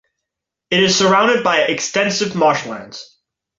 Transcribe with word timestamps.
It 0.71 0.81
is 0.81 0.97
surrounded 0.97 1.43
by 1.43 1.59
extensive 1.59 2.33
marshlands. 2.33 3.19